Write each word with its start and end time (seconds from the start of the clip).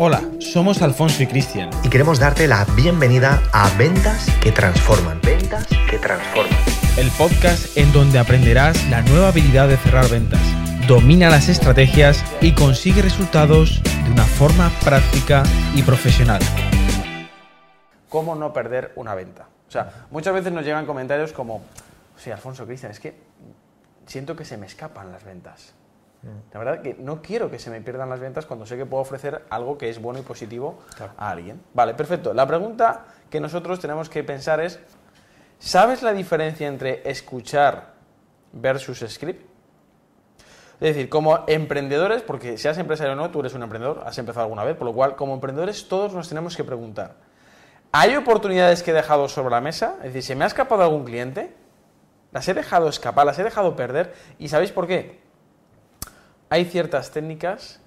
Hola, 0.00 0.22
somos 0.38 0.80
Alfonso 0.80 1.24
y 1.24 1.26
Cristian. 1.26 1.70
Y 1.82 1.90
queremos 1.90 2.20
darte 2.20 2.46
la 2.46 2.64
bienvenida 2.76 3.42
a 3.52 3.68
Ventas 3.76 4.28
que 4.40 4.52
Transforman. 4.52 5.20
Ventas 5.22 5.66
que 5.90 5.98
Transforman. 5.98 6.56
El 6.96 7.10
podcast 7.18 7.76
en 7.76 7.92
donde 7.92 8.20
aprenderás 8.20 8.88
la 8.90 9.02
nueva 9.02 9.30
habilidad 9.30 9.66
de 9.66 9.76
cerrar 9.76 10.08
ventas. 10.08 10.40
Domina 10.86 11.30
las 11.30 11.48
estrategias 11.48 12.24
y 12.40 12.54
consigue 12.54 13.02
resultados 13.02 13.82
de 13.82 14.12
una 14.12 14.22
forma 14.22 14.70
práctica 14.84 15.42
y 15.74 15.82
profesional. 15.82 16.42
¿Cómo 18.08 18.36
no 18.36 18.52
perder 18.52 18.92
una 18.94 19.16
venta? 19.16 19.48
O 19.66 19.70
sea, 19.72 20.06
muchas 20.12 20.32
veces 20.32 20.52
nos 20.52 20.64
llegan 20.64 20.86
comentarios 20.86 21.32
como, 21.32 21.62
sí, 22.16 22.30
Alfonso, 22.30 22.66
Cristian, 22.66 22.92
es 22.92 23.00
que 23.00 23.16
siento 24.06 24.36
que 24.36 24.44
se 24.44 24.58
me 24.58 24.66
escapan 24.66 25.10
las 25.10 25.24
ventas. 25.24 25.74
La 26.52 26.58
verdad 26.58 26.82
que 26.82 26.94
no 26.98 27.22
quiero 27.22 27.50
que 27.50 27.58
se 27.58 27.70
me 27.70 27.80
pierdan 27.80 28.10
las 28.10 28.18
ventas 28.18 28.44
cuando 28.44 28.66
sé 28.66 28.76
que 28.76 28.86
puedo 28.86 29.02
ofrecer 29.02 29.44
algo 29.50 29.78
que 29.78 29.88
es 29.88 30.00
bueno 30.00 30.18
y 30.18 30.22
positivo 30.22 30.80
a 31.16 31.30
alguien. 31.30 31.60
Vale, 31.74 31.94
perfecto. 31.94 32.34
La 32.34 32.46
pregunta 32.46 33.06
que 33.30 33.40
nosotros 33.40 33.78
tenemos 33.78 34.08
que 34.08 34.24
pensar 34.24 34.60
es, 34.60 34.80
¿sabes 35.58 36.02
la 36.02 36.12
diferencia 36.12 36.66
entre 36.66 37.08
escuchar 37.08 37.92
versus 38.52 39.04
script? 39.08 39.48
Es 40.80 40.94
decir, 40.94 41.08
como 41.08 41.44
emprendedores, 41.46 42.22
porque 42.22 42.56
seas 42.56 42.78
empresario 42.78 43.12
o 43.12 43.16
no, 43.16 43.30
tú 43.30 43.40
eres 43.40 43.54
un 43.54 43.62
emprendedor, 43.62 44.02
has 44.04 44.16
empezado 44.18 44.44
alguna 44.44 44.64
vez, 44.64 44.76
por 44.76 44.86
lo 44.86 44.94
cual, 44.94 45.16
como 45.16 45.34
emprendedores, 45.34 45.88
todos 45.88 46.14
nos 46.14 46.28
tenemos 46.28 46.56
que 46.56 46.62
preguntar, 46.62 47.16
¿hay 47.90 48.14
oportunidades 48.14 48.82
que 48.82 48.92
he 48.92 48.94
dejado 48.94 49.28
sobre 49.28 49.50
la 49.50 49.60
mesa? 49.60 49.96
Es 49.98 50.14
decir, 50.14 50.22
¿se 50.22 50.34
me 50.36 50.44
ha 50.44 50.46
escapado 50.46 50.82
algún 50.82 51.04
cliente? 51.04 51.52
¿Las 52.30 52.46
he 52.48 52.54
dejado 52.54 52.88
escapar? 52.88 53.26
¿Las 53.26 53.38
he 53.38 53.44
dejado 53.44 53.74
perder? 53.74 54.14
¿Y 54.38 54.48
sabéis 54.48 54.70
por 54.70 54.86
qué? 54.86 55.27
Hay 56.50 56.64
ciertas 56.64 57.10
técnicas 57.10 57.80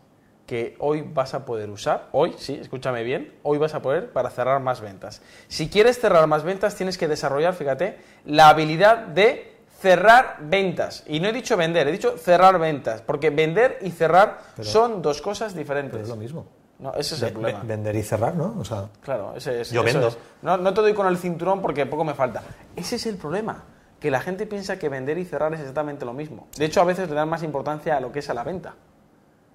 que 0.45 0.75
hoy 0.79 1.01
vas 1.01 1.33
a 1.33 1.45
poder 1.45 1.69
usar, 1.69 2.09
hoy, 2.11 2.35
sí, 2.37 2.57
escúchame 2.59 3.03
bien, 3.03 3.33
hoy 3.43 3.57
vas 3.57 3.73
a 3.73 3.81
poder 3.81 4.11
para 4.11 4.29
cerrar 4.29 4.59
más 4.59 4.81
ventas. 4.81 5.21
Si 5.47 5.69
quieres 5.69 5.99
cerrar 5.99 6.27
más 6.27 6.43
ventas, 6.43 6.75
tienes 6.75 6.97
que 6.97 7.07
desarrollar, 7.07 7.53
fíjate, 7.53 7.97
la 8.25 8.49
habilidad 8.49 8.97
de 8.97 9.55
cerrar 9.79 10.39
ventas. 10.41 11.03
Y 11.07 11.21
no 11.21 11.29
he 11.29 11.31
dicho 11.33 11.55
vender, 11.55 11.87
he 11.87 11.91
dicho 11.91 12.17
cerrar 12.17 12.59
ventas, 12.59 13.01
porque 13.01 13.29
vender 13.29 13.79
y 13.81 13.91
cerrar 13.91 14.39
son 14.61 15.01
dos 15.01 15.21
cosas 15.21 15.55
diferentes. 15.55 16.01
es 16.01 16.09
lo 16.09 16.17
mismo. 16.17 16.45
No, 16.79 16.93
ese 16.95 17.15
es 17.15 17.21
el 17.21 17.31
problema. 17.31 17.61
Vender 17.63 17.95
y 17.95 18.03
cerrar, 18.03 18.35
¿no? 18.35 18.55
O 18.59 18.65
sea, 18.65 18.89
claro, 19.01 19.33
ese 19.35 19.61
es. 19.61 19.69
Yo 19.69 19.83
vendo. 19.83 20.09
No, 20.41 20.57
no 20.57 20.73
te 20.73 20.81
doy 20.81 20.93
con 20.93 21.05
el 21.05 21.17
cinturón 21.17 21.61
porque 21.61 21.85
poco 21.85 22.03
me 22.03 22.15
falta. 22.15 22.41
Ese 22.75 22.95
es 22.95 23.05
el 23.05 23.17
problema 23.17 23.63
que 24.01 24.09
la 24.09 24.19
gente 24.19 24.47
piensa 24.47 24.79
que 24.79 24.89
vender 24.89 25.19
y 25.19 25.25
cerrar 25.25 25.53
es 25.53 25.59
exactamente 25.59 26.05
lo 26.05 26.13
mismo. 26.13 26.47
De 26.57 26.65
hecho, 26.65 26.81
a 26.81 26.85
veces 26.85 27.07
le 27.07 27.15
dan 27.15 27.29
más 27.29 27.43
importancia 27.43 27.95
a 27.95 27.99
lo 28.01 28.11
que 28.11 28.19
es 28.19 28.29
a 28.31 28.33
la 28.33 28.43
venta. 28.43 28.73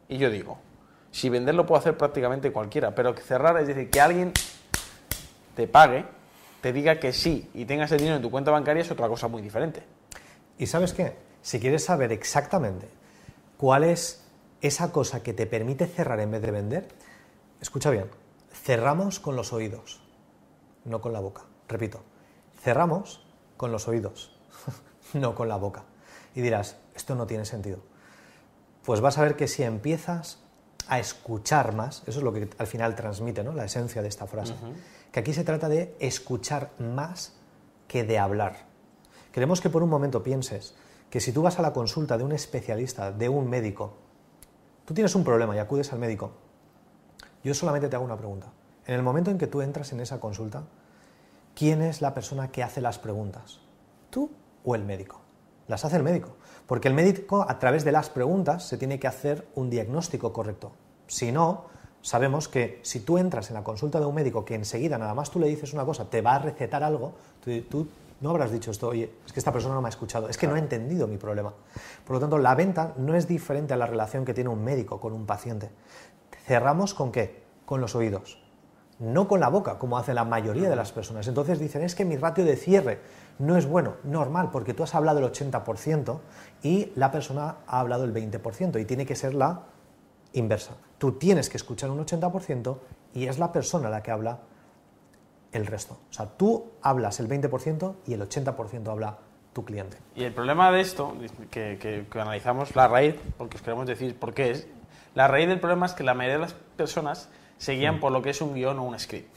Y 0.08 0.19
yo 0.19 0.30
digo, 0.30 0.58
si 1.11 1.28
vender 1.28 1.56
lo 1.56 1.66
puede 1.66 1.80
hacer 1.80 1.98
prácticamente 1.98 2.53
cualquiera, 2.53 2.94
pero 2.94 3.12
cerrar 3.16 3.61
es 3.61 3.66
decir, 3.66 3.91
que 3.91 4.00
alguien 4.00 4.33
te 5.56 5.66
pague, 5.66 6.05
te 6.61 6.72
diga 6.72 7.00
que 7.00 7.12
sí 7.12 7.50
y 7.55 7.64
tengas 7.64 7.91
el 7.91 7.98
dinero 7.98 8.16
en 8.16 8.22
tu 8.22 8.30
cuenta 8.30 8.53
bancaria 8.53 8.83
es 8.83 8.91
otra 8.91 9.08
cosa 9.08 9.27
muy 9.27 9.42
diferente. 9.42 9.83
¿Y 10.58 10.66
sabes 10.66 10.92
qué? 10.92 11.16
Si 11.42 11.58
quieres 11.58 11.84
saber 11.84 12.12
exactamente 12.12 12.88
cuál 13.56 13.83
es 13.83 14.25
esa 14.60 14.92
cosa 14.92 15.25
que 15.25 15.33
te 15.33 15.47
permite 15.47 15.88
cerrar 15.88 16.20
en 16.20 16.31
vez 16.31 16.42
de 16.42 16.53
vender, 16.53 16.88
escucha 17.60 17.91
bien, 17.91 18.06
cerramos 18.53 19.19
con 19.19 19.34
los 19.34 19.53
oídos, 19.53 20.00
no 20.84 21.00
con 21.00 21.12
la 21.12 21.19
boca. 21.19 21.42
Repito, 21.66 22.05
cerramos 22.62 23.27
con 23.56 23.72
los 23.72 23.88
oídos 23.88 24.35
no 25.14 25.34
con 25.34 25.48
la 25.48 25.56
boca. 25.56 25.84
Y 26.34 26.40
dirás, 26.40 26.76
esto 26.94 27.14
no 27.14 27.26
tiene 27.26 27.44
sentido. 27.44 27.78
Pues 28.84 29.00
vas 29.00 29.18
a 29.18 29.22
ver 29.22 29.36
que 29.36 29.48
si 29.48 29.62
empiezas 29.62 30.38
a 30.88 30.98
escuchar 30.98 31.74
más, 31.74 32.02
eso 32.06 32.18
es 32.18 32.24
lo 32.24 32.32
que 32.32 32.48
al 32.58 32.66
final 32.66 32.94
transmite 32.94 33.42
¿no? 33.42 33.52
la 33.52 33.64
esencia 33.64 34.02
de 34.02 34.08
esta 34.08 34.26
frase, 34.26 34.54
que 35.10 35.20
aquí 35.20 35.32
se 35.32 35.44
trata 35.44 35.68
de 35.68 35.96
escuchar 35.98 36.70
más 36.78 37.34
que 37.88 38.04
de 38.04 38.18
hablar. 38.18 38.66
Queremos 39.32 39.60
que 39.60 39.70
por 39.70 39.82
un 39.82 39.91
momento 39.91 40.22
pienses 40.22 40.75
que 41.10 41.20
si 41.20 41.32
tú 41.32 41.42
vas 41.42 41.58
a 41.58 41.62
la 41.62 41.72
consulta 41.72 42.16
de 42.16 42.25
un 42.25 42.32
especialista, 42.32 43.10
de 43.10 43.28
un 43.28 43.48
médico, 43.48 43.94
tú 44.84 44.94
tienes 44.94 45.14
un 45.14 45.25
problema 45.25 45.56
y 45.56 45.58
acudes 45.58 45.92
al 45.92 45.98
médico, 45.98 46.32
yo 47.42 47.54
solamente 47.54 47.88
te 47.88 47.97
hago 47.97 48.04
una 48.04 48.16
pregunta. 48.16 48.52
En 48.86 48.94
el 48.94 49.02
momento 49.02 49.31
en 49.31 49.38
que 49.38 49.47
tú 49.47 49.62
entras 49.62 49.92
en 49.92 50.00
esa 50.00 50.20
consulta, 50.20 50.64
¿quién 51.54 51.82
es 51.82 52.00
la 52.00 52.14
persona 52.14 52.50
que 52.50 52.62
hace 52.62 52.81
las 52.81 52.98
preguntas? 52.98 53.60
¿Tú 54.10 54.31
o 54.66 54.75
el 54.75 54.84
médico. 54.84 55.21
Las 55.69 55.84
hace 55.84 55.97
el 55.97 56.03
médico, 56.03 56.37
porque 56.66 56.88
el 56.88 56.94
médico 56.94 57.47
a 57.49 57.59
través 57.59 57.84
de 57.84 57.93
las 57.93 58.10
preguntas 58.10 58.69
se 58.69 58.77
tiene 58.77 59.00
que 59.00 59.06
hacer 59.06 59.49
un 59.54 59.71
diagnóstico 59.71 60.32
correcto. 60.32 60.72
Si 61.06 61.32
no, 61.32 61.65
sabemos 62.03 62.49
que 62.49 62.81
si 62.82 63.00
tú 63.00 63.19
entras 63.19 63.49
en 63.49 63.55
la 63.55 63.65
consulta 63.65 63.99
de 63.99 64.06
un 64.06 64.15
médico 64.15 64.44
que 64.44 64.55
enseguida 64.55 64.99
nada 64.99 65.15
más 65.15 65.31
tú 65.31 65.41
le 65.41 65.49
dices 65.49 65.72
una 65.72 65.84
cosa, 65.84 66.10
te 66.10 66.21
va 66.21 66.34
a 66.34 66.38
recetar 66.41 66.82
algo, 66.84 67.15
tú, 67.71 67.88
no 68.21 68.31
habrás 68.31 68.50
dicho 68.50 68.71
esto, 68.71 68.88
oye, 68.88 69.10
es 69.26 69.32
que 69.32 69.41
esta 69.41 69.53
persona 69.53 69.75
no 69.75 69.82
me 69.82 69.88
ha 69.88 69.91
escuchado, 69.91 70.28
es 70.28 70.38
que 70.38 70.47
no 70.47 70.55
ha 70.55 70.59
entendido 70.59 71.06
mi 71.06 71.16
problema. 71.16 71.53
Por 72.05 72.15
lo 72.15 72.21
tanto, 72.21 72.38
la 72.38 72.55
venta 72.55 72.94
no 72.97 73.15
es 73.15 73.28
diferente 73.28 73.75
a 73.75 73.76
la 73.76 73.87
relación 73.87 74.25
que 74.25 74.34
tiene 74.34 74.50
un 74.50 74.62
médico 74.65 75.00
con 75.00 75.12
un 75.12 75.26
paciente. 75.26 75.71
Cerramos 76.47 76.94
con 76.94 77.12
qué? 77.12 77.43
Con 77.66 77.81
los 77.81 77.94
oídos, 77.94 78.41
no 78.98 79.28
con 79.28 79.40
la 79.40 79.48
boca, 79.48 79.78
como 79.78 79.98
hace 79.98 80.14
la 80.14 80.24
mayoría 80.24 80.70
de 80.70 80.76
las 80.76 80.92
personas. 80.92 81.28
Entonces 81.28 81.58
dicen, 81.58 81.82
es 81.82 81.94
que 81.94 82.04
mi 82.04 82.16
ratio 82.16 82.44
de 82.44 82.56
cierre 82.56 83.00
no 83.38 83.56
es 83.56 83.66
bueno, 83.66 83.96
normal, 84.04 84.50
porque 84.50 84.74
tú 84.74 84.82
has 84.82 84.94
hablado 84.94 85.18
el 85.18 85.30
80% 85.30 86.18
y 86.62 86.92
la 86.94 87.10
persona 87.10 87.56
ha 87.66 87.80
hablado 87.80 88.04
el 88.04 88.14
20% 88.14 88.80
y 88.80 88.84
tiene 88.84 89.04
que 89.04 89.16
ser 89.16 89.34
la 89.34 89.62
inversa. 90.32 90.74
Tú 90.98 91.12
tienes 91.12 91.50
que 91.50 91.56
escuchar 91.56 91.90
un 91.90 92.04
80% 92.04 92.78
y 93.14 93.26
es 93.26 93.38
la 93.38 93.52
persona 93.52 93.90
la 93.90 94.02
que 94.02 94.10
habla 94.10 94.40
el 95.52 95.66
resto. 95.66 95.98
O 96.10 96.12
sea, 96.12 96.26
tú 96.26 96.72
hablas 96.82 97.20
el 97.20 97.28
20% 97.28 97.94
y 98.06 98.14
el 98.14 98.22
80% 98.22 98.88
habla 98.88 99.18
tu 99.52 99.64
cliente. 99.64 99.96
Y 100.14 100.24
el 100.24 100.34
problema 100.34 100.70
de 100.70 100.80
esto, 100.80 101.14
que, 101.50 101.78
que, 101.78 102.20
analizamos 102.20 102.76
la 102.76 102.88
raíz, 102.88 103.16
porque 103.38 103.56
os 103.56 103.62
queremos 103.62 103.86
decir 103.86 104.18
por 104.18 104.34
qué 104.34 104.50
es, 104.50 104.68
la 105.14 105.28
raíz 105.28 105.48
del 105.48 105.60
problema 105.60 105.86
es 105.86 105.94
que 105.94 106.04
la 106.04 106.12
mayoría 106.12 106.36
de 106.36 106.42
las 106.42 106.52
personas 106.52 107.30
seguían 107.59 107.97
mm. 107.97 108.00
por 108.00 108.12
lo 108.12 108.22
que 108.22 108.31
es 108.31 108.41
un 108.41 108.55
guion 108.55 108.78
o 108.78 108.84
un 108.84 108.99
script. 108.99 109.34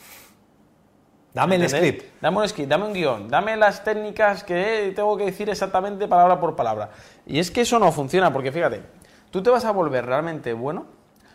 Dame 1.33 1.57
el 1.57 1.69
script. 1.69 2.21
Dame 2.21 2.37
un 2.37 2.49
script, 2.49 2.69
dame 2.69 2.85
un 2.85 2.93
guion, 2.93 3.29
dame 3.29 3.55
las 3.55 3.83
técnicas 3.83 4.43
que 4.43 4.91
tengo 4.95 5.15
que 5.15 5.25
decir 5.25 5.49
exactamente 5.49 6.07
palabra 6.07 6.39
por 6.39 6.55
palabra. 6.55 6.89
Y 7.25 7.39
es 7.39 7.51
que 7.51 7.61
eso 7.61 7.77
no 7.77 7.91
funciona, 7.91 8.33
porque 8.33 8.51
fíjate, 8.51 8.81
tú 9.29 9.43
te 9.43 9.49
vas 9.49 9.63
a 9.65 9.71
volver 9.71 10.05
realmente 10.05 10.53
bueno 10.53 10.87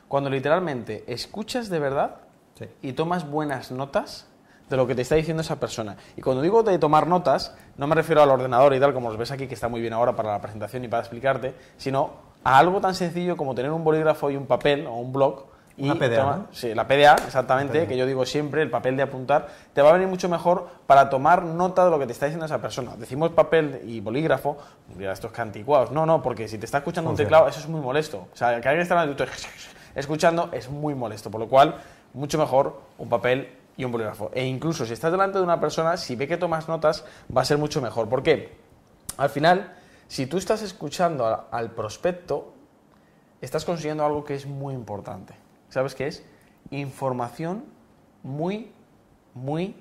cuando 0.09 0.31
literalmente 0.31 1.05
escuchas 1.07 1.69
de 1.69 1.79
verdad 1.79 2.17
y 2.83 2.93
tomas 2.93 3.29
buenas 3.29 3.71
notas 3.71 4.27
de 4.69 4.77
lo 4.77 4.87
que 4.87 4.95
te 4.95 5.03
está 5.03 5.15
diciendo 5.15 5.43
esa 5.43 5.61
persona. 5.61 5.97
Y 6.17 6.23
cuando 6.23 6.43
digo 6.43 6.63
de 6.63 6.79
tomar 6.79 7.07
notas, 7.07 7.55
no 7.77 7.87
me 7.87 7.95
refiero 7.95 8.23
al 8.23 8.31
ordenador 8.31 8.75
y 8.75 8.81
tal, 8.81 8.95
como 8.95 9.09
los 9.09 9.19
ves 9.19 9.31
aquí, 9.31 9.47
que 9.47 9.55
está 9.55 9.69
muy 9.69 9.81
bien 9.81 9.93
ahora 9.93 10.17
para 10.17 10.33
la 10.33 10.41
presentación 10.41 10.85
y 10.85 10.89
para 10.89 11.03
explicarte, 11.03 11.55
sino 11.77 12.11
a 12.43 12.59
algo 12.59 12.81
tan 12.81 12.95
sencillo 12.95 13.37
como 13.37 13.55
tener 13.55 13.71
un 13.71 13.85
bolígrafo 13.85 14.31
y 14.31 14.37
un 14.37 14.47
papel 14.47 14.87
o 14.87 14.95
un 14.95 15.13
blog 15.13 15.54
una 15.77 15.97
PDA. 15.97 16.47
Sí, 16.53 16.73
la 16.73 16.87
PDA, 16.87 17.17
exactamente, 17.27 17.87
que 17.87 17.97
yo 17.97 18.07
digo 18.07 18.25
siempre, 18.25 18.63
el 18.63 18.71
papel 18.71 18.97
de 18.97 19.03
apuntar, 19.03 19.49
te 19.73 19.83
va 19.83 19.91
a 19.91 19.93
venir 19.93 20.07
mucho 20.07 20.29
mejor 20.29 20.69
para 20.87 21.11
tomar 21.11 21.43
nota 21.43 21.85
de 21.85 21.91
lo 21.91 21.99
que 21.99 22.07
te 22.07 22.13
está 22.13 22.27
diciendo 22.27 22.47
esa 22.47 22.61
persona. 22.61 22.95
Decimos 22.97 23.31
papel 23.31 23.81
y 23.85 24.01
bolígrafo, 24.01 24.57
mira, 24.97 25.13
estos 25.13 25.33
que 25.33 25.41
anticuados. 25.41 25.91
No, 25.91 26.07
no, 26.07 26.23
porque 26.23 26.47
si 26.47 26.59
te 26.59 26.67
está 26.67 26.79
escuchando 26.79 27.11
un 27.11 27.17
teclado, 27.17 27.49
eso 27.49 27.59
es 27.59 27.69
muy 27.69 27.81
molesto. 27.81 28.29
O 28.33 28.37
sea, 28.37 28.61
que 28.61 28.69
alguien 28.69 28.83
está 28.83 29.05
escuchando 29.97 30.49
es 30.53 30.69
muy 30.69 30.95
molesto, 30.95 31.31
por 31.31 31.41
lo 31.41 31.49
cual, 31.49 31.77
mucho 32.13 32.39
mejor 32.39 32.81
un 32.99 33.09
papel 33.09 33.53
y 33.77 33.85
un 33.85 33.91
bolígrafo. 33.91 34.31
E 34.33 34.45
incluso 34.45 34.87
si 34.87 34.93
estás 34.93 35.11
delante 35.11 35.39
de 35.39 35.45
una 35.45 35.59
persona, 35.59 35.97
si 35.97 36.15
ve 36.15 36.29
que 36.29 36.37
tomas 36.37 36.69
notas, 36.69 37.05
va 37.37 37.43
a 37.43 37.45
ser 37.45 37.59
mucho 37.59 37.83
mejor. 37.83 38.09
¿Por 38.09 38.23
qué? 38.23 38.57
Al 39.17 39.29
final, 39.29 39.75
si 40.07 40.27
tú 40.27 40.39
estás 40.39 40.63
escuchando 40.63 41.49
al 41.51 41.73
prospecto, 41.73 42.53
estás 43.41 43.65
consiguiendo 43.65 44.05
algo 44.05 44.25
que 44.25 44.37
es 44.37 44.47
muy 44.47 44.73
importante 44.73 45.44
¿sabes 45.75 45.97
qué 45.97 46.07
es? 46.07 46.25
Información 46.71 47.65
muy, 48.23 48.71
muy, 49.35 49.75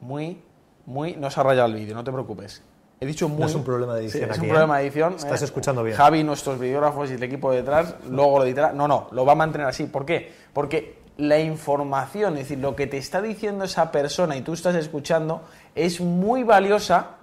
muy, 0.00 0.42
muy... 0.86 1.14
No 1.14 1.30
se 1.30 1.38
ha 1.38 1.42
rayado 1.42 1.68
el 1.68 1.74
vídeo, 1.74 1.94
no 1.94 2.02
te 2.02 2.10
preocupes. 2.10 2.62
He 2.98 3.04
dicho 3.04 3.28
muy... 3.28 3.40
No 3.40 3.46
es 3.46 3.54
un 3.54 3.62
problema 3.62 3.94
de 3.94 4.04
edición. 4.04 4.30
es 4.30 4.38
un 4.38 4.48
problema 4.48 4.78
de 4.78 4.84
edición. 4.84 5.14
Estás 5.14 5.42
escuchando 5.42 5.82
bien. 5.82 5.94
Javi, 5.94 6.24
nuestros 6.24 6.58
videógrafos 6.58 7.10
y 7.10 7.14
el 7.14 7.22
equipo 7.22 7.52
detrás, 7.52 7.94
luego 8.08 8.38
lo 8.38 8.44
editará. 8.46 8.72
No, 8.72 8.88
no, 8.88 9.08
lo 9.12 9.26
va 9.26 9.32
a 9.32 9.36
mantener 9.36 9.66
así. 9.66 9.84
¿Por 9.84 10.06
qué? 10.06 10.32
Porque 10.54 11.02
la 11.18 11.38
información, 11.38 12.32
es 12.38 12.44
decir, 12.44 12.58
lo 12.58 12.74
que 12.74 12.86
te 12.86 12.96
está 12.96 13.20
diciendo 13.20 13.64
esa 13.64 13.92
persona 13.92 14.38
y 14.38 14.40
tú 14.40 14.54
estás 14.54 14.74
escuchando, 14.74 15.42
es 15.74 16.00
muy 16.00 16.44
valiosa 16.44 17.16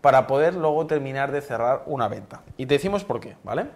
para 0.00 0.26
poder 0.26 0.54
luego 0.54 0.88
terminar 0.88 1.30
de 1.30 1.40
cerrar 1.40 1.84
una 1.86 2.08
venta. 2.08 2.42
Y 2.56 2.66
te 2.66 2.74
decimos 2.74 3.04
por 3.04 3.20
qué, 3.20 3.36
¿vale? 3.44 3.68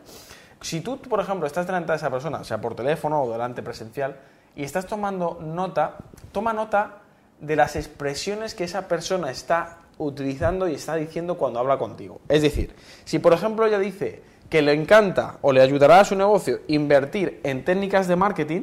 Si 0.60 0.80
tú, 0.80 0.98
por 0.98 1.20
ejemplo, 1.20 1.46
estás 1.46 1.66
delante 1.66 1.92
de 1.92 1.96
esa 1.96 2.10
persona, 2.10 2.44
sea 2.44 2.60
por 2.60 2.74
teléfono 2.74 3.22
o 3.22 3.32
delante 3.32 3.62
presencial, 3.62 4.16
y 4.56 4.64
estás 4.64 4.86
tomando 4.86 5.38
nota, 5.40 5.96
toma 6.32 6.52
nota 6.52 6.96
de 7.40 7.54
las 7.56 7.76
expresiones 7.76 8.54
que 8.54 8.64
esa 8.64 8.88
persona 8.88 9.30
está 9.30 9.78
utilizando 9.98 10.68
y 10.68 10.74
está 10.74 10.96
diciendo 10.96 11.36
cuando 11.36 11.60
habla 11.60 11.78
contigo. 11.78 12.20
Es 12.28 12.42
decir, 12.42 12.74
si 13.04 13.18
por 13.18 13.32
ejemplo 13.32 13.66
ella 13.66 13.78
dice 13.78 14.22
que 14.48 14.62
le 14.62 14.72
encanta 14.72 15.38
o 15.42 15.52
le 15.52 15.60
ayudará 15.60 16.00
a 16.00 16.04
su 16.04 16.16
negocio 16.16 16.60
invertir 16.68 17.40
en 17.44 17.64
técnicas 17.64 18.08
de 18.08 18.16
marketing, 18.16 18.62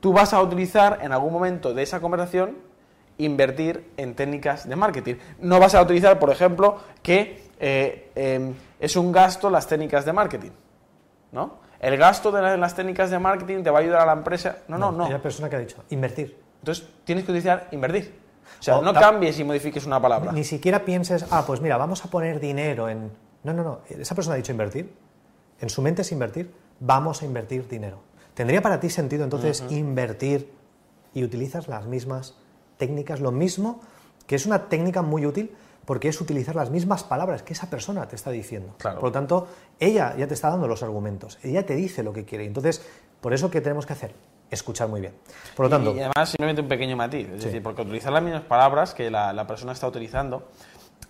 tú 0.00 0.12
vas 0.12 0.32
a 0.32 0.42
utilizar 0.42 0.98
en 1.02 1.12
algún 1.12 1.32
momento 1.32 1.72
de 1.74 1.82
esa 1.82 2.00
conversación 2.00 2.56
invertir 3.18 3.90
en 3.96 4.14
técnicas 4.14 4.68
de 4.68 4.76
marketing. 4.76 5.14
No 5.40 5.60
vas 5.60 5.74
a 5.74 5.82
utilizar, 5.82 6.18
por 6.18 6.30
ejemplo, 6.30 6.78
que 7.02 7.50
eh, 7.58 8.10
em, 8.14 8.54
es 8.78 8.96
un 8.96 9.12
gasto 9.12 9.50
las 9.50 9.66
técnicas 9.66 10.04
de 10.04 10.12
marketing, 10.12 10.50
¿no? 11.32 11.58
El 11.80 11.96
gasto 11.96 12.30
de 12.30 12.58
las 12.58 12.74
técnicas 12.74 13.10
de 13.10 13.18
marketing 13.18 13.62
te 13.62 13.70
va 13.70 13.78
a 13.78 13.82
ayudar 13.82 14.02
a 14.02 14.06
la 14.06 14.12
empresa. 14.12 14.58
No, 14.68 14.76
no, 14.76 14.92
no. 14.92 15.04
Hay 15.04 15.10
una 15.10 15.22
persona 15.22 15.48
que 15.48 15.56
ha 15.56 15.58
dicho 15.58 15.82
invertir. 15.88 16.36
Entonces 16.58 16.86
tienes 17.04 17.24
que 17.24 17.32
utilizar 17.32 17.68
invertir. 17.72 18.20
O 18.58 18.62
sea, 18.62 18.80
no 18.80 18.92
cambies 18.92 19.38
y 19.38 19.44
modifiques 19.44 19.86
una 19.86 20.00
palabra. 20.00 20.32
Ni 20.32 20.44
siquiera 20.44 20.84
pienses, 20.84 21.24
ah, 21.30 21.44
pues 21.46 21.60
mira, 21.62 21.78
vamos 21.78 22.04
a 22.04 22.10
poner 22.10 22.38
dinero 22.38 22.88
en. 22.88 23.10
No, 23.42 23.54
no, 23.54 23.64
no. 23.64 23.80
Esa 23.88 24.14
persona 24.14 24.34
ha 24.34 24.36
dicho 24.36 24.52
invertir. 24.52 24.92
En 25.60 25.70
su 25.70 25.80
mente 25.80 26.02
es 26.02 26.12
invertir. 26.12 26.52
Vamos 26.80 27.22
a 27.22 27.24
invertir 27.24 27.66
dinero. 27.66 28.00
¿Tendría 28.34 28.60
para 28.60 28.80
ti 28.80 28.90
sentido 28.90 29.24
entonces 29.24 29.64
invertir 29.70 30.52
y 31.14 31.24
utilizas 31.24 31.68
las 31.68 31.86
mismas 31.86 32.34
técnicas, 32.80 33.20
lo 33.20 33.30
mismo, 33.30 33.80
que 34.26 34.34
es 34.34 34.46
una 34.46 34.68
técnica 34.68 35.02
muy 35.02 35.24
útil 35.26 35.54
porque 35.84 36.08
es 36.08 36.20
utilizar 36.20 36.54
las 36.56 36.70
mismas 36.70 37.04
palabras 37.04 37.42
que 37.42 37.52
esa 37.52 37.68
persona 37.68 38.06
te 38.08 38.16
está 38.16 38.30
diciendo. 38.30 38.74
Por 38.80 39.02
lo 39.02 39.12
tanto, 39.12 39.48
ella 39.78 40.14
ya 40.16 40.26
te 40.26 40.34
está 40.34 40.50
dando 40.50 40.66
los 40.66 40.82
argumentos, 40.82 41.38
ella 41.42 41.64
te 41.64 41.74
dice 41.74 42.02
lo 42.02 42.12
que 42.12 42.24
quiere. 42.24 42.44
Entonces, 42.44 42.84
por 43.20 43.32
eso, 43.32 43.50
¿qué 43.50 43.60
tenemos 43.60 43.86
que 43.86 43.92
hacer? 43.92 44.14
Escuchar 44.50 44.88
muy 44.88 45.00
bien. 45.00 45.14
Por 45.54 45.66
lo 45.66 45.70
tanto, 45.70 45.94
y, 45.94 46.00
además, 46.00 46.28
simplemente 46.28 46.62
un 46.62 46.68
pequeño 46.68 46.96
matiz, 46.96 47.28
es 47.28 47.44
decir, 47.44 47.62
porque 47.62 47.82
utilizar 47.82 48.12
las 48.12 48.22
mismas 48.22 48.42
palabras 48.42 48.94
que 48.94 49.10
la, 49.10 49.32
la 49.32 49.46
persona 49.46 49.72
está 49.72 49.86
utilizando 49.86 50.48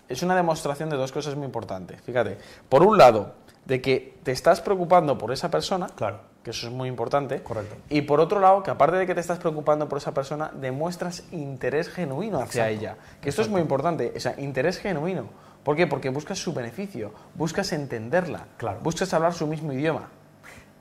es 0.07 0.21
una 0.23 0.35
demostración 0.35 0.89
de 0.89 0.97
dos 0.97 1.11
cosas 1.11 1.35
muy 1.35 1.45
importantes. 1.45 2.01
Fíjate, 2.01 2.37
por 2.67 2.83
un 2.83 2.97
lado, 2.97 3.33
de 3.65 3.81
que 3.81 4.17
te 4.23 4.31
estás 4.31 4.61
preocupando 4.61 5.17
por 5.17 5.31
esa 5.31 5.49
persona, 5.49 5.87
claro. 5.95 6.30
Que 6.43 6.51
eso 6.51 6.67
es 6.67 6.73
muy 6.73 6.89
importante. 6.89 7.41
Correcto. 7.43 7.75
Y 7.89 8.01
por 8.01 8.19
otro 8.19 8.39
lado, 8.39 8.63
que 8.63 8.71
aparte 8.71 8.97
de 8.97 9.05
que 9.05 9.13
te 9.13 9.21
estás 9.21 9.39
preocupando 9.39 9.87
por 9.87 9.97
esa 9.97 10.13
persona, 10.13 10.51
demuestras 10.53 11.23
interés 11.31 11.89
genuino 11.89 12.39
hacia 12.39 12.69
ella. 12.69 12.97
Que 13.21 13.29
esto 13.29 13.41
es 13.41 13.49
muy 13.49 13.61
importante, 13.61 14.11
o 14.15 14.19
sea, 14.19 14.39
interés 14.39 14.79
genuino. 14.79 15.25
¿Por 15.63 15.75
qué? 15.75 15.85
Porque 15.85 16.09
buscas 16.09 16.39
su 16.39 16.53
beneficio, 16.53 17.11
buscas 17.35 17.71
entenderla, 17.71 18.47
claro. 18.57 18.79
buscas 18.81 19.13
hablar 19.13 19.33
su 19.33 19.45
mismo 19.45 19.71
idioma. 19.73 20.09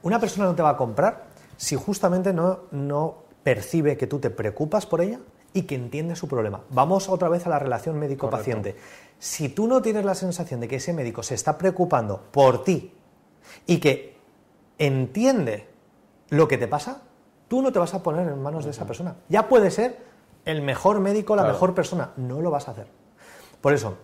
Una 0.03 0.19
persona 0.19 0.47
no 0.47 0.55
te 0.55 0.63
va 0.63 0.71
a 0.71 0.77
comprar 0.77 1.25
si 1.59 1.77
justamente 1.77 2.33
no, 2.33 2.61
no 2.71 3.25
percibe 3.43 3.99
que 3.99 4.07
tú 4.07 4.19
te 4.19 4.31
preocupas 4.31 4.87
por 4.87 5.03
ella 5.03 5.21
y 5.53 5.63
que 5.63 5.75
entiende 5.75 6.17
su 6.17 6.29
problema. 6.29 6.63
Vamos 6.71 7.11
otra 7.11 7.29
vez 7.29 7.47
a 7.47 7.51
la 7.51 7.59
relación 7.59 7.99
médico-paciente. 7.99 8.77
Si 9.19 9.51
tú 9.51 9.67
no 9.67 9.83
tienes 9.83 10.07
la 10.07 10.15
sensación 10.15 10.61
de 10.61 10.69
que 10.69 10.77
ese 10.77 10.95
médico 10.95 11.23
se 11.23 11.35
está 11.35 11.59
preocupando 11.59 12.23
por 12.31 12.65
ti 12.65 12.95
y 13.67 13.79
que 13.79 14.17
entiende 14.81 15.69
lo 16.31 16.49
que 16.49 16.59
te 16.59 16.67
pasa, 16.67 17.03
tú 17.47 17.63
no 17.63 17.71
te 17.71 17.79
vas 17.79 17.95
a 17.95 18.03
poner 18.03 18.27
en 18.27 18.43
manos 18.43 18.65
de 18.65 18.73
esa 18.73 18.87
persona. 18.87 19.15
Ya 19.29 19.49
puede 19.49 19.71
ser 19.71 19.99
el 20.45 20.63
mejor 20.63 20.99
médico, 20.99 21.37
la 21.37 21.45
mejor 21.45 21.75
persona, 21.75 22.11
no 22.17 22.41
lo 22.41 22.51
vas 22.51 22.67
a 22.67 22.73
hacer. 22.73 22.87
Por 23.61 23.75
eso, 23.75 23.99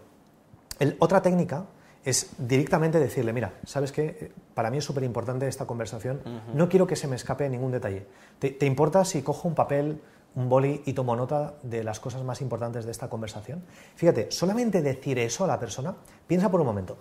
otra 1.01 1.23
técnica 1.23 1.65
es 2.05 2.31
directamente 2.39 3.01
decirle, 3.01 3.33
mira, 3.33 3.55
¿sabes 3.65 3.91
qué? 3.91 4.33
Para 4.55 4.71
mí 4.71 4.79
es 4.79 4.85
súper 4.85 5.03
importante 5.03 5.49
esta 5.49 5.67
conversación, 5.67 6.21
no 6.55 6.69
quiero 6.69 6.87
que 6.87 6.95
se 6.95 7.09
me 7.09 7.17
escape 7.17 7.49
ningún 7.49 7.73
detalle. 7.73 8.07
¿Te 8.39 8.67
importa 8.67 9.05
si 9.05 9.23
cojo 9.23 9.49
un 9.49 9.55
papel, 9.55 10.01
un 10.37 10.51
boli 10.51 10.83
y 10.85 10.93
tomo 10.93 11.17
nota 11.17 11.55
de 11.63 11.83
las 11.83 11.99
cosas 11.99 12.23
más 12.23 12.43
importantes 12.43 12.85
de 12.85 12.91
esta 12.91 13.09
conversación. 13.09 13.65
Fíjate, 13.97 14.31
solamente 14.31 14.83
decir 14.83 15.19
eso 15.19 15.45
a 15.45 15.47
la 15.47 15.59
persona, 15.59 15.97
piensa 16.27 16.51
por 16.51 16.61
un 16.61 16.67
momento, 16.67 16.99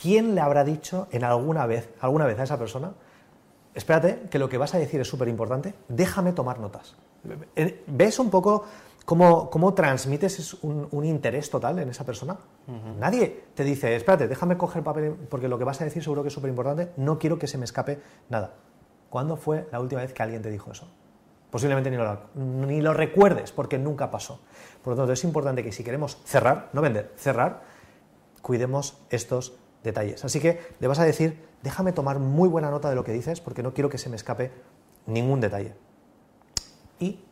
¿quién 0.00 0.34
le 0.34 0.40
habrá 0.40 0.64
dicho 0.64 1.08
en 1.10 1.24
alguna 1.24 1.66
vez, 1.66 1.90
alguna 2.00 2.26
vez 2.26 2.38
a 2.38 2.44
esa 2.44 2.58
persona, 2.58 2.92
espérate, 3.74 4.28
que 4.30 4.38
lo 4.38 4.48
que 4.48 4.58
vas 4.58 4.74
a 4.74 4.78
decir 4.78 5.00
es 5.00 5.08
súper 5.08 5.28
importante, 5.28 5.74
déjame 5.88 6.32
tomar 6.32 6.58
notas? 6.58 6.96
¿Ves 7.86 8.18
un 8.18 8.30
poco 8.30 8.64
cómo, 9.04 9.50
cómo 9.50 9.74
transmites 9.74 10.54
un, 10.62 11.04
interés 11.04 11.50
total 11.50 11.78
en 11.78 11.88
esa 11.88 12.04
persona? 12.04 12.36
Nadie 12.98 13.44
te 13.54 13.64
dice, 13.64 13.94
espérate, 13.94 14.28
déjame 14.28 14.56
coger 14.56 14.82
papel 14.82 15.14
porque 15.28 15.48
lo 15.48 15.58
que 15.58 15.64
vas 15.64 15.80
a 15.80 15.84
decir 15.84 16.02
seguro 16.02 16.22
que 16.22 16.28
es 16.28 16.34
súper 16.34 16.50
importante, 16.50 16.92
no 16.96 17.18
quiero 17.18 17.38
que 17.38 17.46
se 17.46 17.58
me 17.58 17.64
escape 17.64 18.00
nada. 18.28 18.54
¿Cuándo 19.10 19.36
fue 19.36 19.68
la 19.70 19.80
última 19.80 20.00
vez 20.00 20.12
que 20.12 20.22
alguien 20.22 20.42
te 20.42 20.50
dijo 20.50 20.72
eso? 20.72 20.88
Posiblemente 21.50 21.90
ni 21.90 21.98
lo, 21.98 22.18
ni 22.34 22.80
lo 22.80 22.94
recuerdes 22.94 23.52
porque 23.52 23.78
nunca 23.78 24.10
pasó. 24.10 24.40
Por 24.82 24.94
lo 24.94 24.96
tanto, 24.96 25.12
es 25.12 25.22
importante 25.22 25.62
que 25.62 25.70
si 25.70 25.84
queremos 25.84 26.18
cerrar, 26.24 26.70
no 26.72 26.80
vender, 26.80 27.12
cerrar, 27.16 27.60
cuidemos 28.40 28.96
estos 29.10 29.52
detalles. 29.82 30.24
Así 30.24 30.40
que 30.40 30.60
le 30.80 30.88
vas 30.88 30.98
a 30.98 31.04
decir, 31.04 31.44
déjame 31.62 31.92
tomar 31.92 32.18
muy 32.18 32.48
buena 32.48 32.70
nota 32.70 32.88
de 32.88 32.94
lo 32.94 33.04
que 33.04 33.12
dices 33.12 33.40
porque 33.40 33.62
no 33.62 33.74
quiero 33.74 33.88
que 33.88 33.98
se 33.98 34.08
me 34.08 34.16
escape 34.16 34.52
ningún 35.06 35.40
detalle. 35.40 35.74
Y 36.98 37.24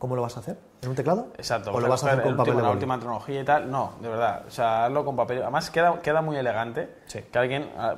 ¿Cómo 0.00 0.16
lo 0.16 0.22
vas 0.22 0.34
a 0.38 0.40
hacer? 0.40 0.56
¿En 0.80 0.88
un 0.88 0.94
teclado? 0.94 1.28
Exacto. 1.36 1.72
¿O 1.72 1.78
lo 1.78 1.86
vas 1.86 2.02
a 2.02 2.12
hacer 2.12 2.22
con 2.22 2.34
papel 2.34 2.56
La 2.56 2.70
última 2.70 2.98
tecnología 2.98 3.42
y 3.42 3.44
tal. 3.44 3.70
No, 3.70 3.92
de 4.00 4.08
verdad. 4.08 4.44
O 4.48 4.50
sea, 4.50 4.86
hazlo 4.86 5.04
con 5.04 5.14
papel. 5.14 5.42
Además, 5.42 5.70
queda, 5.70 6.00
queda 6.00 6.22
muy 6.22 6.38
elegante. 6.38 6.88
Sí. 7.04 7.20
Que 7.30 7.38
alguien. 7.38 7.70
Ah, 7.76 7.96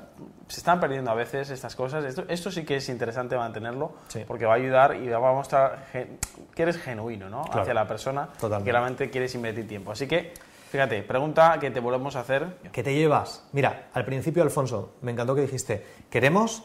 se 0.48 0.58
están 0.58 0.80
perdiendo 0.80 1.12
a 1.12 1.14
veces 1.14 1.50
estas 1.50 1.76
cosas. 1.76 2.04
Esto, 2.04 2.24
esto 2.26 2.50
sí 2.50 2.64
que 2.64 2.74
es 2.74 2.88
interesante 2.88 3.36
mantenerlo. 3.36 3.92
Sí. 4.08 4.24
Porque 4.26 4.46
va 4.46 4.54
a 4.54 4.56
ayudar 4.56 4.96
y 4.96 5.08
va 5.10 5.30
a 5.30 5.32
mostrar 5.32 5.86
que 5.92 6.62
eres 6.62 6.76
genuino, 6.76 7.30
¿no? 7.30 7.44
Hacia 7.52 7.72
la 7.72 7.86
persona. 7.86 8.26
Totalmente. 8.32 8.64
Que 8.64 8.72
realmente 8.72 9.10
quieres 9.10 9.32
invertir 9.36 9.68
tiempo. 9.68 9.92
Así 9.92 10.08
que, 10.08 10.34
fíjate, 10.72 11.02
pregunta 11.02 11.58
que 11.60 11.70
te 11.70 11.80
volvemos 11.80 12.16
a 12.16 12.20
hacer. 12.20 12.56
¿Qué 12.72 12.82
te 12.82 12.94
llevas? 12.94 13.44
Mira, 13.52 13.90
al 13.92 14.06
principio, 14.06 14.42
Alfonso, 14.42 14.94
me 15.02 15.12
encantó 15.12 15.34
que 15.34 15.42
dijiste, 15.42 15.84
queremos 16.08 16.62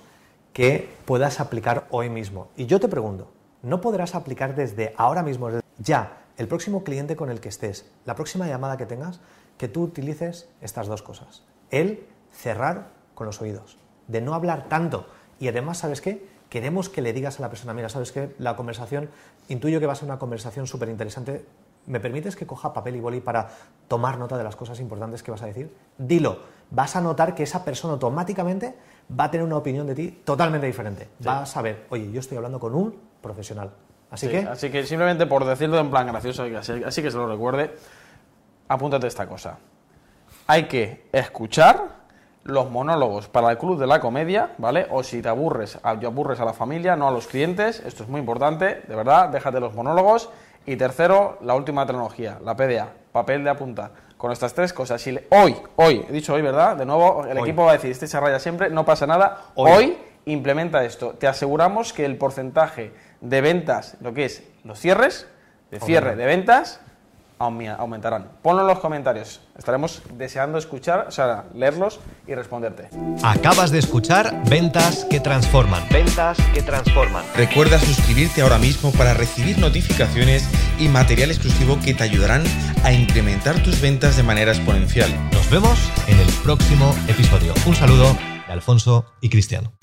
que 0.54 0.88
puedas 1.04 1.42
aplicar 1.42 1.88
hoy 1.90 2.10
mismo. 2.10 2.48
Y 2.56 2.68
yo 2.68 2.80
te 2.80 2.88
pregunto, 2.88 3.30
¿no 3.64 3.82
podrás 3.82 4.16
aplicar 4.16 4.56
desde 4.56 4.94
ahora 4.96 5.24
mismo? 5.24 5.50
ya 5.78 6.20
el 6.38 6.48
próximo 6.48 6.86
cliente 6.86 7.18
con 7.18 7.30
el 7.30 7.42
que 7.42 7.50
estés, 7.50 7.92
la 8.06 8.16
próxima 8.16 8.48
llamada 8.48 8.78
que 8.78 8.86
tengas, 8.86 9.20
que 9.58 9.68
tú 9.68 9.84
utilices 9.84 10.48
estas 10.62 10.88
dos 10.88 11.02
cosas. 11.02 11.44
El 11.70 12.06
cerrar 12.32 12.92
con 13.14 13.28
los 13.28 13.42
oídos, 13.42 13.78
de 14.08 14.22
no 14.22 14.36
hablar 14.36 14.70
tanto. 14.70 15.06
Y 15.38 15.50
además, 15.50 15.80
¿sabes 15.80 16.00
qué? 16.00 16.26
Queremos 16.50 16.88
que 16.88 17.02
le 17.02 17.12
digas 17.12 17.40
a 17.40 17.42
la 17.42 17.50
persona, 17.50 17.74
mira, 17.74 17.90
¿sabes 17.90 18.14
qué? 18.14 18.34
La 18.40 18.56
conversación, 18.56 19.10
intuyo 19.50 19.82
que 19.82 19.86
va 19.86 19.94
a 19.94 19.98
ser 19.98 20.06
una 20.06 20.18
conversación 20.18 20.66
súper 20.66 20.88
interesante. 20.88 21.44
¿Me 21.88 22.00
permites 22.02 22.36
que 22.36 22.46
coja 22.46 22.74
papel 22.74 22.98
y 22.98 23.00
boli 23.00 23.22
para 23.22 23.48
tomar 23.88 24.20
nota 24.20 24.38
de 24.38 24.44
las 24.44 24.56
cosas 24.56 24.80
importantes 24.80 25.24
que 25.24 25.32
vas 25.32 25.42
a 25.42 25.46
decir? 25.46 25.74
Dilo. 25.98 26.40
Vas 26.70 26.98
a 26.98 27.02
notar 27.02 27.34
que 27.34 27.44
esa 27.44 27.64
persona 27.64 27.94
automáticamente 27.94 28.76
va 29.18 29.26
a 29.26 29.32
tener 29.32 29.46
una 29.46 29.56
opinión 29.56 29.88
de 29.88 29.96
ti 29.96 30.22
totalmente 30.26 30.68
diferente. 30.68 31.08
Va 31.26 31.44
a 31.44 31.46
saber, 31.46 31.86
oye, 31.90 32.12
yo 32.12 32.20
estoy 32.20 32.38
hablando 32.38 32.60
con 32.60 32.76
un 32.76 32.94
profesional. 33.22 33.72
Así 34.12 34.28
que. 34.28 34.40
Así 34.40 34.70
que 34.70 34.84
simplemente 34.84 35.26
por 35.26 35.46
decirlo 35.46 35.80
en 35.80 35.90
plan 35.90 36.08
gracioso, 36.08 36.44
así, 36.44 37.02
que 37.02 37.12
se 37.12 37.18
lo 37.18 37.28
recuerde, 37.28 37.74
apúntate 38.68 39.08
esta 39.08 39.28
cosa. 39.28 39.58
Hay 40.48 40.68
que 40.68 41.08
escuchar 41.14 41.98
los 42.44 42.70
monólogos 42.70 43.30
para 43.30 43.52
el 43.52 43.58
club 43.58 43.78
de 43.80 43.88
la 43.88 44.00
comedia, 44.00 44.56
¿vale? 44.58 44.88
O 44.92 45.04
si 45.04 45.22
te 45.22 45.30
aburres, 45.30 45.80
aburres 45.84 46.40
a 46.40 46.46
la 46.46 46.54
familia, 46.54 46.96
no 46.96 47.08
a 47.08 47.12
los 47.12 47.28
clientes, 47.28 47.82
esto 47.86 48.04
es 48.04 48.10
muy 48.10 48.20
importante, 48.20 48.84
de 48.88 48.96
verdad, 48.96 49.30
déjate 49.30 49.60
los 49.60 49.74
monólogos. 49.74 50.30
Y 50.68 50.76
tercero, 50.76 51.38
la 51.44 51.56
última 51.56 51.86
tecnología, 51.86 52.40
la 52.44 52.54
PDA, 52.54 52.90
papel 53.14 53.42
de 53.42 53.50
apuntar. 53.50 53.92
Con 54.18 54.34
estas 54.34 54.54
tres 54.54 54.74
cosas, 54.74 55.02
si 55.02 55.18
hoy, 55.30 55.56
hoy, 55.78 56.06
he 56.10 56.12
dicho 56.12 56.34
hoy, 56.34 56.42
¿verdad? 56.42 56.76
De 56.76 56.86
nuevo, 56.86 57.26
el 57.26 57.38
equipo 57.38 57.64
va 57.64 57.72
a 57.72 57.74
decir, 57.76 57.90
este 57.90 58.06
se 58.06 58.20
raya 58.20 58.38
siempre, 58.38 58.70
no 58.70 58.84
pasa 58.84 59.08
nada. 59.08 59.44
hoy 59.56 59.98
implementa 60.26 60.84
esto. 60.84 61.12
Te 61.14 61.26
aseguramos 61.26 61.94
que 61.94 62.04
el 62.04 62.18
porcentaje 62.18 62.92
de 63.22 63.40
ventas, 63.40 63.96
lo 64.02 64.14
que 64.14 64.26
es 64.26 64.44
los 64.66 64.78
cierres, 64.78 65.26
de 65.72 65.80
cierre 65.80 66.18
de 66.18 66.26
ventas, 66.26 66.82
aumentarán. 67.40 68.30
Ponlo 68.42 68.62
en 68.62 68.68
los 68.68 68.80
comentarios. 68.80 69.42
Estaremos 69.58 70.02
deseando 70.14 70.58
escuchar, 70.58 71.06
o 71.08 71.12
sea, 71.12 71.46
leerlos 71.54 72.00
y 72.28 72.36
responderte. 72.36 72.90
Acabas 73.24 73.72
de 73.72 73.80
escuchar 73.80 74.44
Ventas 74.50 75.06
que 75.06 75.20
Transforman. 75.20 75.84
Ventas 75.92 76.38
que 76.54 76.62
Transforman. 76.62 77.24
Recuerda 77.36 77.80
suscribirte 77.80 78.42
ahora 78.42 78.58
mismo 78.58 78.92
para 78.92 79.14
recibir 79.14 79.58
notificaciones 79.58 80.48
y 80.80 80.88
material 80.88 81.32
exclusivo 81.32 81.78
que 81.84 81.94
te 81.94 82.04
ayudarán 82.04 82.44
a 82.84 82.92
incrementar 82.92 83.62
tus 83.64 83.82
ventas 83.82 84.18
de 84.18 84.24
manera 84.24 84.52
exponencial. 84.52 85.10
Nos 85.32 85.50
vemos 85.50 85.78
en 86.08 86.20
el 86.20 86.28
próximo 86.44 86.96
episodio. 87.08 87.54
Un 87.66 87.76
saludo 87.76 88.16
de 88.48 88.54
Alfonso 88.54 89.06
y 89.22 89.30
Cristiano. 89.30 89.74